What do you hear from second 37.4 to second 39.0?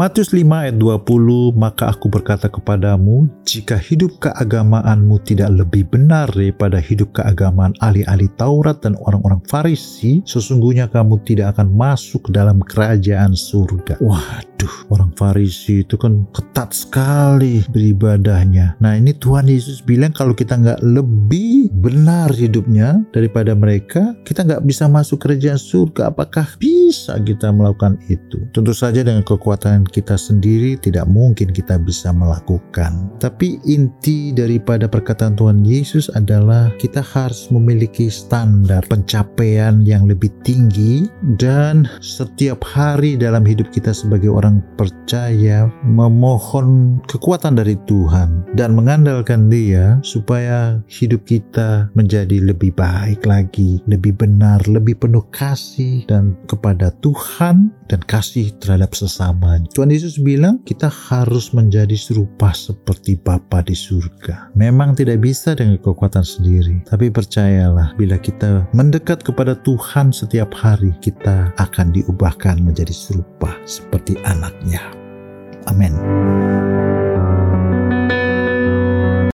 memiliki standar